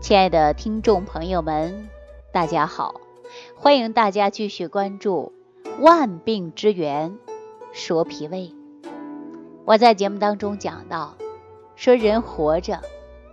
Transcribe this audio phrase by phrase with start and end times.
[0.00, 1.88] 亲爱的听众朋友们，
[2.32, 3.00] 大家好！
[3.56, 5.32] 欢迎大家继续关注
[5.82, 7.18] 《万病之源
[7.72, 8.54] 说脾胃》。
[9.64, 11.16] 我在节目当中讲到，
[11.74, 12.80] 说人活着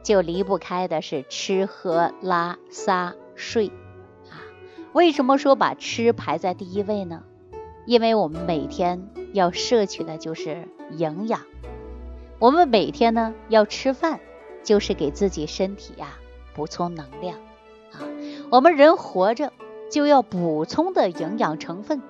[0.04, 3.68] 就离不开的是吃喝拉撒睡
[4.32, 4.41] 啊。
[4.91, 7.23] 为什么说把吃排在第一位呢？
[7.86, 11.41] 因为我们每天要摄取的就是营养，
[12.39, 14.20] 我们每天呢要吃饭，
[14.63, 16.18] 就是给自己身体呀。
[16.55, 17.37] 补充能量
[17.91, 18.00] 啊！
[18.50, 19.51] 我们人活着
[19.91, 22.01] 就要补充的营养成分，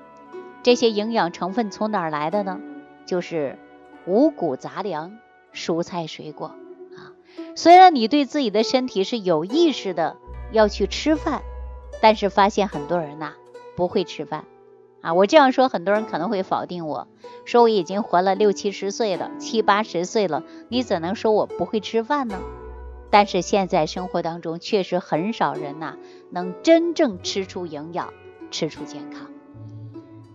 [0.64, 2.60] 这些营养成分从哪儿来的呢？
[3.06, 3.58] 就是
[4.06, 5.18] 五谷杂粮、
[5.54, 6.48] 蔬菜水果
[6.96, 7.12] 啊。
[7.56, 10.16] 虽然你对自己的身体是有意识的
[10.52, 11.42] 要去吃饭，
[12.02, 13.34] 但是发现很多人呐
[13.76, 14.46] 不会吃饭
[15.02, 15.14] 啊。
[15.14, 17.08] 我这样说，很多人可能会否定我，
[17.46, 22.40] 说我已经活了六七十岁了，七八十岁了，你怎能说我不会吃饭呢？
[23.16, 25.96] 但是现在生活当中确实很少人呐，
[26.32, 28.14] 能真正吃出营养，
[28.52, 29.32] 吃出健康。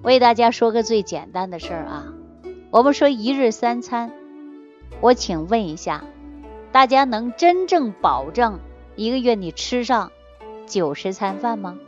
[0.03, 2.15] 为大家说个最简单的事儿啊，
[2.71, 4.11] 我们说一日三餐，
[5.03, 6.05] 我请问一下，
[6.73, 8.59] 大家能真正保证
[8.97, 10.11] 一个月你吃上
[10.67, 11.79] 九十餐饭吗？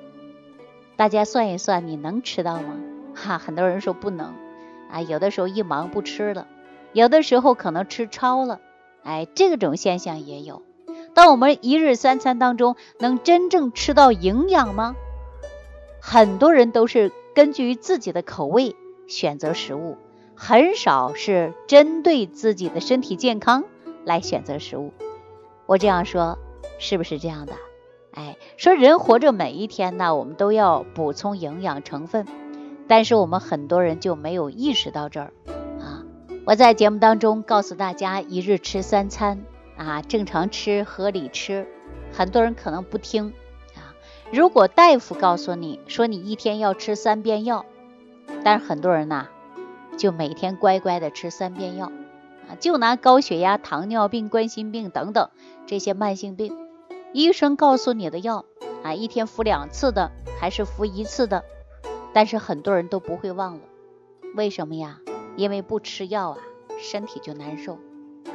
[0.96, 2.76] 大家算一算，你能吃到吗？
[3.14, 4.34] 哈，很多人说不能
[4.90, 6.46] 啊，有的时候一忙不吃了，
[6.92, 8.60] 有的时候可能吃超了，
[9.04, 10.60] 哎，这种现象也有。
[11.14, 14.96] 当我们一日三餐当中能真正吃到营养吗？
[16.00, 18.74] 很多人都是根据自己的口味
[19.06, 19.98] 选择食物，
[20.34, 23.64] 很少是针对自己的身体健康
[24.04, 24.92] 来选择食物。
[25.66, 26.38] 我这样说
[26.78, 27.52] 是不是这样的？
[28.12, 32.26] 哎，说人活着每一天呢，我们都要补充营养成分，
[32.88, 35.32] 但是我们很多人就没有意识到这儿
[35.80, 36.04] 啊。
[36.44, 39.44] 我在节目当中告诉大家，一日吃三餐。
[39.76, 41.66] 啊，正常吃，合理吃，
[42.12, 43.32] 很多人可能不听
[43.74, 43.96] 啊。
[44.30, 47.64] 如果大夫告诉你说你一天要吃三遍药，
[48.44, 49.28] 但是很多人呐，
[49.96, 51.90] 就每天乖乖的吃三遍药
[52.48, 52.54] 啊。
[52.60, 55.30] 就拿高血压、糖尿病、冠心病等等
[55.66, 56.54] 这些慢性病，
[57.12, 58.44] 医生告诉你的药
[58.84, 61.44] 啊，一天服两次的还是服一次的，
[62.12, 63.62] 但是很多人都不会忘了，
[64.36, 65.00] 为什么呀？
[65.36, 66.38] 因为不吃药啊，
[66.78, 67.78] 身体就难受。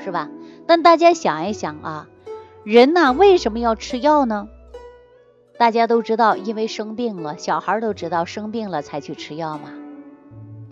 [0.03, 0.29] 是吧？
[0.67, 2.07] 但大家想一想啊，
[2.63, 4.50] 人呐为什么要吃药呢？
[5.57, 9.72] 大家都知道，因为生病了，小孩都知道生病了才去吃药嘛。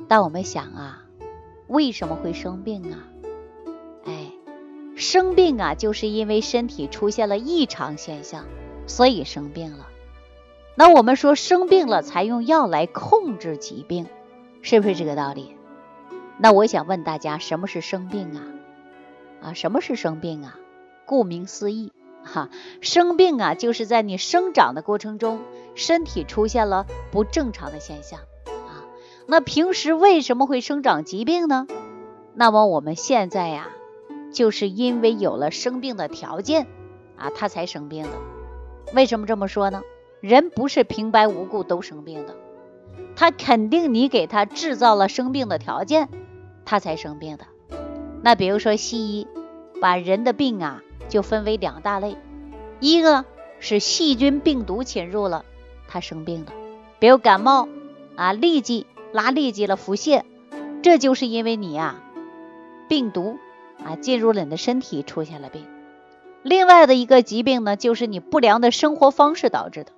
[0.07, 1.01] 但我们想啊，
[1.67, 2.99] 为什么会生病啊？
[4.05, 4.31] 哎，
[4.95, 8.45] 生病啊，就是因为身体出现了异常现象，
[8.85, 9.87] 所以生病了。
[10.75, 14.05] 那我们说生病了才用药来控制疾病，
[14.61, 15.55] 是不是这个道理？
[16.37, 18.43] 那我想问大家，什么是生病啊？
[19.45, 20.57] 啊，什么是生病啊？
[21.05, 22.49] 顾名思义，哈，
[22.81, 25.39] 生病啊，就是在你生长的过程中，
[25.75, 28.81] 身体出现了不正常的现象啊。
[29.27, 31.67] 那平时为什么会生长疾病呢？
[32.33, 33.69] 那么我们现在呀，
[34.33, 36.65] 就是因为有了生病的条件
[37.15, 38.09] 啊，他才生病的。
[38.95, 39.83] 为什么这么说呢？
[40.21, 42.35] 人不是平白无故都生病的，
[43.15, 46.09] 他肯定你给他制造了生病的条件，
[46.65, 47.45] 他才生病的。
[48.25, 49.27] 那比如说，西医
[49.79, 52.17] 把人的病啊就分为两大类，
[52.79, 53.23] 一个
[53.59, 55.45] 是细菌病毒侵入了，
[55.87, 56.51] 他生病了，
[56.97, 57.69] 比如感冒
[58.15, 60.23] 啊，痢疾拉痢疾了，腹泻，
[60.81, 62.01] 这就是因为你呀
[62.89, 63.37] 病毒
[63.83, 65.63] 啊进入了你的身体，出现了病。
[66.41, 69.91] 另外的一个疾病呢，就是你不良的生活方式导致的。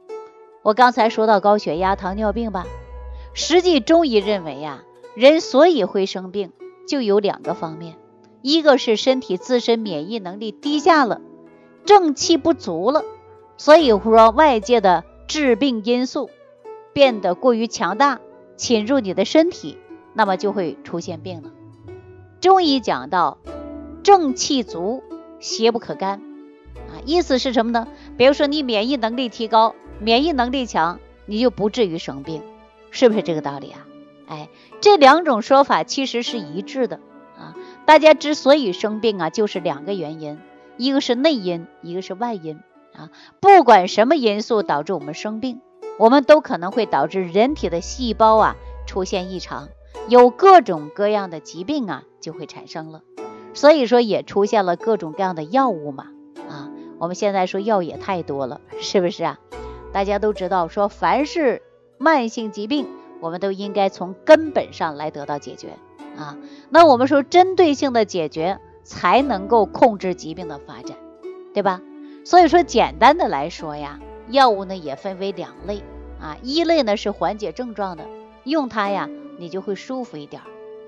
[0.64, 2.66] 我刚才说到高血压、糖尿病吧，
[3.34, 4.84] 实际中医认为呀，
[5.16, 6.52] 人所以会生病，
[6.90, 7.96] 就有两个方面。
[8.42, 11.22] 一个是身体自身免疫能力低下了，
[11.86, 13.03] 正气不足了，
[13.58, 16.30] 所以说外界的致病因素
[16.94, 18.20] 变得过于强大，
[18.56, 19.78] 侵入你的身体，
[20.14, 21.52] 那么就会出现病了。
[22.40, 23.40] 中医讲到
[24.03, 25.04] 正气足，
[25.39, 26.22] 邪不可干
[26.89, 27.88] 啊，意思是什么呢？
[28.18, 32.44] 比如说你免疫能力提高，免疫能力强，你就不至于生病，
[32.92, 33.86] 是不是这个道理啊？
[34.28, 34.50] 哎，
[34.81, 37.00] 这两种说法其实是一致的
[37.38, 37.56] 啊。
[37.88, 40.38] 大家之所以生病啊，就是两个原因，
[40.75, 42.60] 一个是内因，一个是外因
[42.94, 43.10] 啊。
[43.39, 45.62] 不管什么因素导致我们生病，
[45.98, 49.69] 我们都可能会导致人体的细胞啊出现异常，
[50.10, 53.04] 有各种各样的疾病啊就会产生了。
[53.54, 56.07] 所以说也出现了各种各样的药物嘛
[56.50, 56.69] 啊。
[57.00, 59.39] 我们现在说药也太多了，是不是啊？
[59.94, 61.62] 大家都知道说，凡是
[61.98, 62.86] 慢性疾病，
[63.22, 65.69] 我们都应该从根本上来得到解决。
[66.18, 66.38] 啊，
[66.69, 70.98] 那我们说针对性的解决才能够控制疾病的发展，
[71.54, 71.81] 对吧？
[72.25, 74.00] 所以说，简单的来说呀，
[74.30, 75.81] 药物呢也分为两类
[76.19, 78.06] 啊，一类呢是缓解症状的，
[78.44, 80.42] 用它呀你就会舒服一点，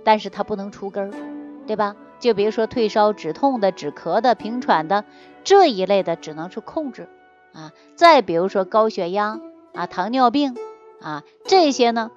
[0.04, 1.14] 但是它不能除根儿，
[1.66, 1.96] 对吧？
[2.20, 5.06] 就比如说退烧止痛的、止咳的、平喘的
[5.46, 7.08] 这一类的，只能是控制
[7.54, 7.72] 啊。
[7.96, 9.40] 再比如说高血压
[9.74, 10.58] 啊、糖尿病
[11.00, 12.12] 啊这些呢，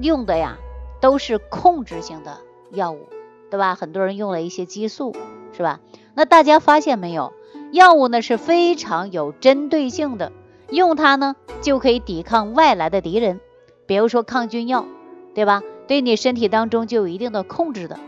[0.00, 0.58] 用的呀
[1.02, 2.38] 都是控制性的
[2.70, 3.08] 药物，
[3.50, 3.74] 对吧？
[3.74, 5.14] 很多人用了一些激素，
[5.54, 5.80] 是吧？
[6.14, 7.34] 那大家发现没有？
[7.72, 10.32] 药物呢是非常有针对性的，
[10.70, 13.40] 用它呢就可以抵抗外来的敌人，
[13.84, 14.86] 比如说抗菌药，
[15.34, 15.62] 对吧？
[15.88, 17.98] 对你身体当中就有一定的控制的。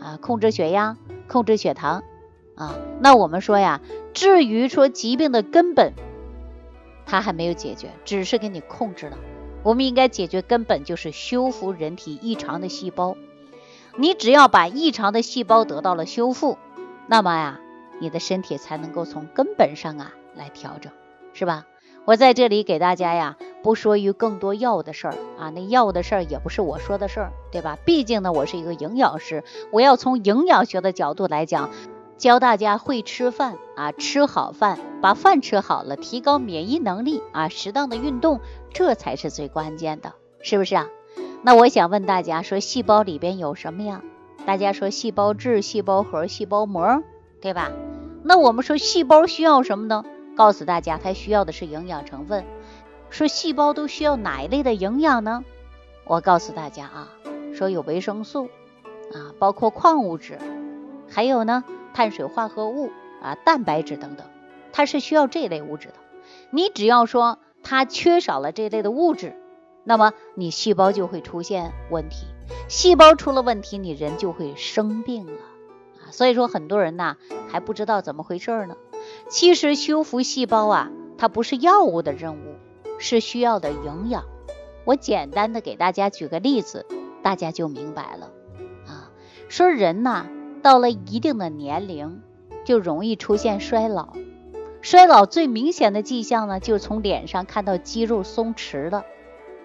[0.00, 0.98] 啊，控制血压，
[1.28, 2.02] 控制血糖，
[2.56, 3.80] 啊，那我们说呀，
[4.12, 5.94] 至于说疾病的根本，
[7.06, 9.16] 它还没有解决，只是给你控制了。
[9.64, 13.16] 我们应该解决根本，就是修复人体异常的细胞。
[13.96, 16.58] 你只要把异常的细胞得到了修复，
[17.08, 17.60] 那么呀，
[18.00, 20.92] 你的身体才能够从根本上啊来调整，
[21.32, 21.66] 是吧？
[22.04, 23.36] 我在这里给大家呀。
[23.62, 27.78] 不说于更多药的事儿啊，那药的事儿也不是我说的事儿，对吧？
[27.86, 31.70] 毕竟呢，我是一个营养师，我要从营养学的角度来讲，
[32.16, 38.40] 教大家会吃饭啊，吃好饭，把饭吃好了，提高免疫能力啊，适当的运动，
[38.72, 40.86] 这才是最关键的，是不是啊？
[41.42, 44.02] 那我想问大家，说细胞里边有什么呀？
[44.46, 47.02] 大家说细胞质、细胞核、细胞膜，
[47.40, 47.72] 对吧？
[48.22, 50.04] 那我们说细胞需要什么呢？
[50.36, 52.44] 告诉大家，它需要的是营养成分。
[53.10, 55.44] 说细胞都需要哪一类的营养呢？
[56.06, 57.08] 我告诉大家啊，
[57.54, 58.48] 说有维生素
[59.12, 60.38] 啊，包括矿物质，
[61.08, 61.64] 还有呢
[61.94, 62.90] 碳水化合物
[63.22, 64.26] 啊、蛋白质等等，
[64.72, 65.94] 它是需要这类物质的。
[66.50, 69.34] 你只要说它缺少了这类的物质，
[69.84, 72.26] 那么你细胞就会出现问题。
[72.68, 75.40] 细胞出了问题，你人就会生病了
[76.02, 76.10] 啊。
[76.10, 77.16] 所以说很多人呐
[77.48, 78.76] 还不知道怎么回事儿呢。
[79.28, 82.56] 其实修复细胞啊，它不是药物的任务。
[82.96, 84.24] 是需要的营养，
[84.84, 86.86] 我简单的给大家举个例子，
[87.22, 88.30] 大家就明白了
[88.86, 89.10] 啊。
[89.48, 90.26] 说人呐，
[90.64, 92.22] 到了一定的年龄，
[92.64, 94.14] 就容易出现衰老。
[94.80, 99.04] 衰老最明显的迹象呢，就从脸上看到肌肉松弛了，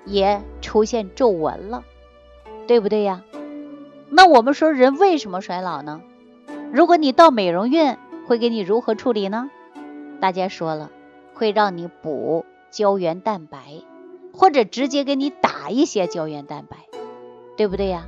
[0.04, 1.86] 也出现皱纹了，
[2.68, 3.24] 对不对呀？
[4.10, 6.02] 那我们说人为什么衰老呢？
[6.74, 7.98] 如果你到美容院，
[8.28, 9.50] 会给你如何处理呢？
[10.20, 10.92] 大家说了，
[11.34, 12.46] 会让你补。
[12.72, 13.58] 胶原蛋白，
[14.32, 16.78] 或者直接给你打一些胶原蛋白，
[17.58, 18.06] 对不对呀？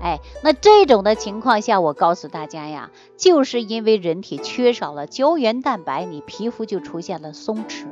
[0.00, 7.86] 哎，那这种的情况下，我告诉大家呀，就是因为人体缺少了胶原蛋白，你皮肤就出现了松弛。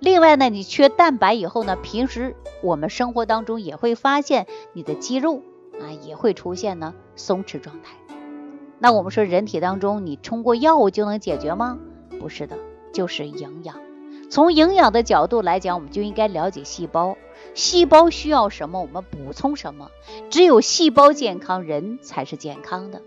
[0.00, 5.42] 另外呢，你缺蛋白以后呢，平时我们生活当中也会发现你的肌肉
[5.74, 7.96] 啊也会出现呢松弛状态。
[8.78, 11.78] 那我们说人体当中你通过药物就能解决吗？
[12.18, 12.56] 不是的，
[12.92, 13.87] 就是营养。
[14.30, 17.16] 从营养的角度来讲，我们就应该了解细胞，
[17.54, 19.90] 细胞需要什么，我们补充什么。
[20.30, 23.00] 只有细胞健康，人才是健康的。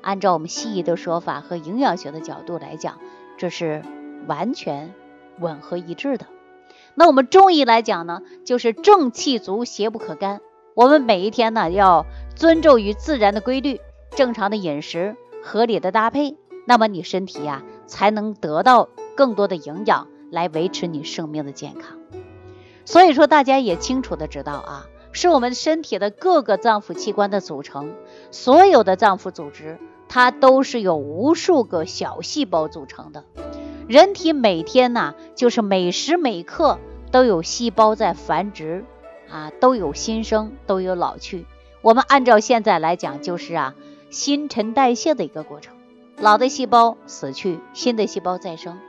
[0.00, 2.98] 按照我们西医的说法和营养学的角度来讲，
[3.38, 3.82] 这是
[4.26, 4.92] 完全
[5.38, 6.26] 吻合一致的。
[6.94, 10.40] 那我们中医来讲呢，就是正气足，邪不可干。
[10.74, 12.04] 我们每一天呢，要
[12.34, 13.80] 尊重于自然的规律，
[14.10, 16.36] 正常的饮食，合理的搭配，
[16.66, 20.08] 那么你身体呀，才能得到更多的营养。
[20.34, 21.98] 来维持你生命的健康，
[22.84, 27.94] 所以说大家也清楚的知道啊，是我们身体的各个脏腑器官的组成，
[28.32, 33.24] 所有的脏腑组织它都是由无数个小细胞组成的。
[33.86, 36.78] 人体每天呐，就是每时每刻
[37.12, 38.84] 都有细胞在繁殖
[39.30, 41.46] 啊，都有新生，都有老去。
[41.80, 43.74] 我们按照现在来讲，就是啊，
[44.10, 45.76] 新陈代谢的一个过程，
[46.18, 48.80] 老的细胞死去，新的细胞再生。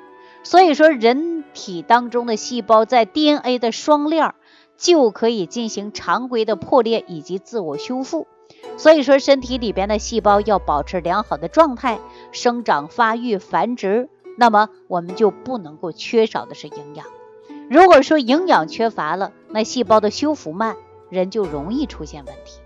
[0.46, 4.36] 所以说，人体当中的细胞在 DNA 的双链
[4.78, 8.28] 就可以进行常规的破裂以及自我修复。
[8.78, 12.00] 所以说，身体里边的细胞要保持良好的状态，
[12.32, 17.08] 生长、发育、繁殖，那么我们就不能够缺少的是营养。
[17.68, 20.76] 如果说营养缺乏了，那细胞的修复慢，
[21.10, 22.60] 人就容易出现问题。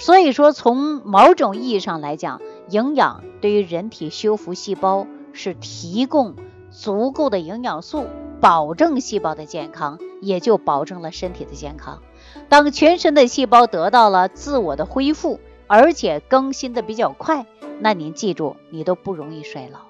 [0.00, 6.34] 所以说，从某种意义上来讲，营养对于人体修复细胞是提供。
[6.70, 8.06] 足够的营养素，
[8.40, 12.02] 保证细胞的健康，也就保证了身体的健康。
[12.48, 17.46] 当全身的细胞得到了自我的恢复，而且更新的比较快，
[17.80, 19.80] 那您记住，你都不容易衰老。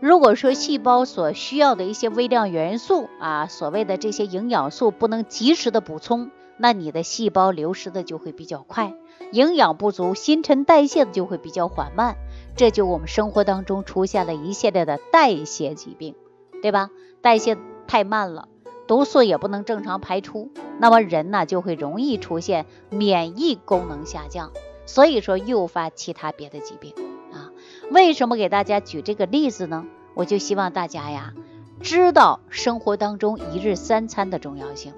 [0.00, 8.94] 如果说细胞所需要的一些微量元素啊，所谓的这些营养素不能及时的补充，那你的细胞流失的就会比较快，
[9.32, 12.16] 营养不足，新陈代谢的就会比较缓慢，
[12.56, 16.14] 这就我们生活当中出现了一系列的代谢疾病。
[16.62, 16.90] 对吧？
[17.22, 18.48] 代谢太慢了，
[18.86, 24.52] 毒素也不能正常排出，那么人呢就会容易出现免疫功能下降，
[24.86, 26.94] 所以说诱发其他别的疾病
[27.32, 27.52] 啊。
[27.90, 29.86] 为什么给大家举这个例子呢？
[30.14, 31.34] 我就希望大家呀，
[31.80, 34.92] 知道生活当中一日三餐的重要性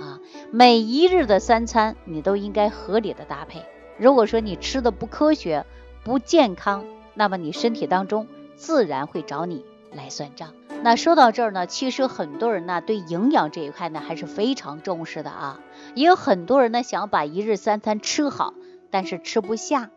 [0.00, 3.62] 啊，每一日的三餐你都应该合理的搭配。
[3.98, 5.66] 如果说你吃的不科学、
[6.04, 8.26] 不健康，那么你身体当中
[8.56, 10.54] 自然会找你来算账。
[10.82, 15.60] 那说到这儿呢，其实很多人呢对营养这一块呢还是非常重视的啊，
[15.94, 18.54] 也有很多人呢想把一日三餐吃好，
[18.90, 19.90] 但是吃不下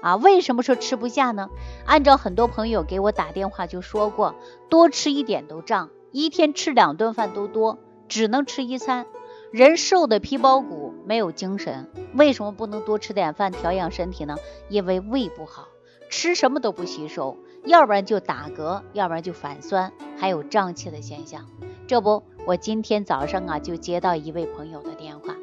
[0.00, 0.14] 啊。
[0.14, 1.48] 为什么说吃不下呢？
[1.86, 4.36] 按照很多朋友给我打电话就说过，
[4.68, 9.06] 多吃一点都胀，一天吃两顿饭都多，只能吃一餐。
[9.50, 14.36] 人瘦的皮包骨，没有精神，为什么不能多吃点饭调养身体呢？
[14.68, 15.66] 因为胃不好，
[16.08, 21.46] 吃什么都不吸收，要不然就打嗝，要不然就反酸，还有胀气的现象。
[21.86, 25.36] 这不，我今天早上啊就接到一位朋友的电话，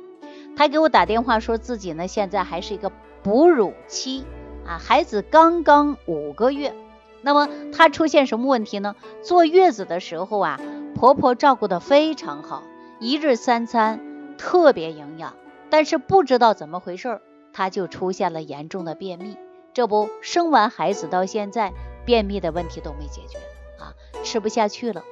[0.55, 2.91] 他给我打电话说自己呢现在还是一个
[3.23, 4.25] 哺乳期
[4.65, 6.75] 啊，孩子刚刚五个月，
[7.21, 8.95] 那么他出现什么问题呢？
[9.23, 10.59] 坐月子的时候啊，
[10.95, 12.63] 婆婆照顾的非常好。
[12.99, 13.99] 一日三餐
[14.37, 15.35] 特别营养，
[15.69, 17.21] 但是不知道怎么回事，
[17.53, 19.37] 他就出现了严重的便秘。
[19.75, 21.73] 这不，生完孩子到现在，
[22.05, 23.37] 便秘的问题都没解决
[23.77, 23.91] 啊，
[24.23, 25.03] 吃不下去了。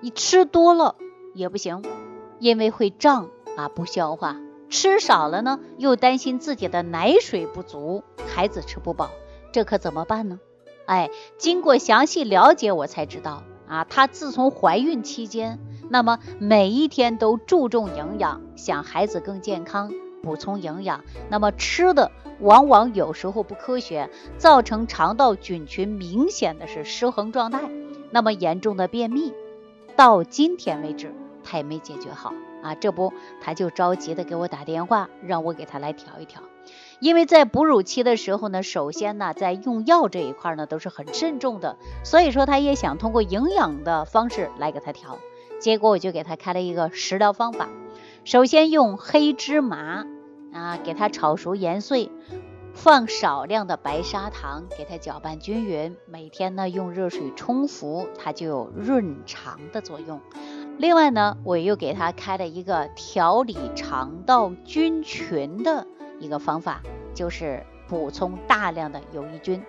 [0.00, 0.94] 你吃多了
[1.34, 1.82] 也不行，
[2.38, 4.36] 因为会胀啊，不消化；
[4.70, 9.10] 吃少了呢，又担心自己的奶水不足，孩子吃不饱，
[9.52, 10.38] 这可怎么办呢？
[10.86, 15.58] 哎，经过详细了解，我才知道啊，她自从怀孕期间。
[15.90, 21.04] 那么每一天都注重营养，想孩子更健康，补充营养。
[21.28, 22.10] 那么吃的
[22.40, 27.60] 往往有时候不科学，造成肠道菌群明显的是失衡状态。
[28.10, 29.32] 那么严重的便秘，
[29.96, 32.74] 到今天为止他也没解决好啊！
[32.74, 36.42] 这不他就着急的给我打电话，让我给他来调一调。
[37.00, 45.18] 因为在哺乳期的时候呢，首先呢在用药这一块呢都是很慎重的，所以说他也想通过营养的方式来给他调。
[45.58, 47.68] 结果我就给他开了一个食疗方法，
[48.24, 50.06] 首先用黑芝麻
[50.52, 52.10] 啊给它炒熟研碎，
[52.72, 60.20] 放少量的白砂糖给它搅拌均匀，每天呢用热水冲服，它就有润肠的作用。
[60.78, 65.88] 另外呢，我又给他开了一个调理肠道菌群的
[66.20, 66.80] 一个方法，
[67.14, 69.60] 就是补充大量的有益菌。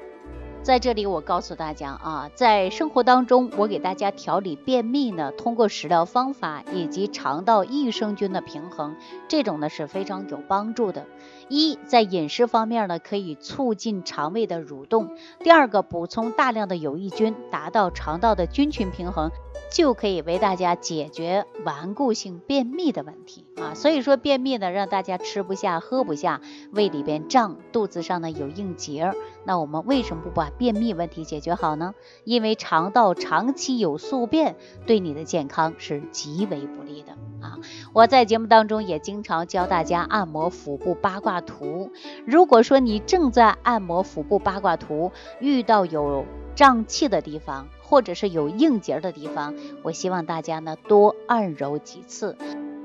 [0.63, 8.95] 在这里，我告诉大家啊，在生活当中，我给大家调理便秘呢，通过食疗方法以及肠道益生菌的平衡，
[9.27, 11.05] 这种呢是非常有帮助的。
[11.49, 15.07] 一，在饮食方面呢，可以促进肠胃的蠕动；
[15.39, 19.29] 第二个，补充大量的有益菌，达到肠道的菌群平衡。
[19.73, 29.11] 就可以为大家解决顽固性便秘的问题啊，所以说便秘呢，让大家吃不下、喝不下，胃里边胀，肚子上呢有硬结，
[29.45, 31.95] 那我们为什么不把便秘问题解决好呢？
[32.23, 37.57] 因为肠道长期有宿便，对你的健康是极为不利的啊。
[37.93, 41.89] 我在节目当中也经常教大家按摩腹部八卦图，
[42.27, 47.67] 如果说你正在按摩腹部八卦图，遇到有胀气的地方。
[47.93, 52.35] 或者是有硬结的地方，我希望大家呢多按揉几次。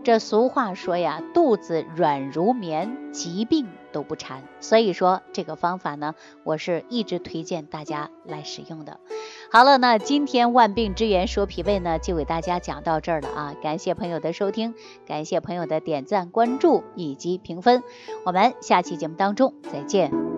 [0.04, 4.42] 这俗话说呀，肚子软如棉，疾病都不缠。
[4.60, 9.00] 所以说这个方法呢，我是一直推荐大家来使用的。
[9.50, 13.54] 好了，那今天万病之源说脾胃呢，就给大家讲到这儿了啊！
[13.62, 14.74] 感谢朋友的收听，
[15.06, 17.82] 感谢朋友的点赞、关注以及评分。
[18.26, 20.37] 我们下期节目当中再见。